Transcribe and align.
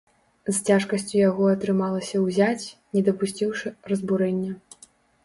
З 0.45 0.53
цяжкасцю 0.67 1.19
яго 1.29 1.43
атрымалася 1.55 2.21
ўзяць, 2.23 2.65
не 2.97 3.05
дапусціўшы 3.11 3.73
разбурэння. 3.93 4.51